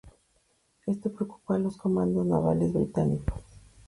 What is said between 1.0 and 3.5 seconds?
preocupó a los comandos navales británicos.